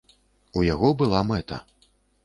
[0.61, 1.63] У яго была мэта.